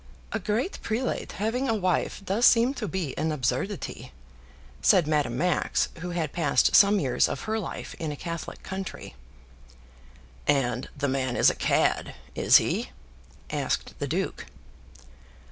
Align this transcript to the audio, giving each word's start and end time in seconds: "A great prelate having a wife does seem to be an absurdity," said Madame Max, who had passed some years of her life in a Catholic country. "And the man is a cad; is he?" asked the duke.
"A 0.31 0.39
great 0.39 0.81
prelate 0.81 1.33
having 1.33 1.69
a 1.69 1.75
wife 1.75 2.25
does 2.25 2.47
seem 2.47 2.73
to 2.73 2.87
be 2.87 3.15
an 3.19 3.31
absurdity," 3.31 4.11
said 4.81 5.05
Madame 5.05 5.37
Max, 5.37 5.89
who 5.99 6.09
had 6.09 6.31
passed 6.33 6.75
some 6.75 6.99
years 6.99 7.29
of 7.29 7.41
her 7.41 7.59
life 7.59 7.93
in 7.99 8.11
a 8.11 8.15
Catholic 8.15 8.63
country. 8.63 9.13
"And 10.47 10.89
the 10.97 11.07
man 11.07 11.35
is 11.35 11.51
a 11.51 11.55
cad; 11.55 12.15
is 12.33 12.57
he?" 12.57 12.89
asked 13.51 13.93
the 13.99 14.07
duke. 14.07 14.47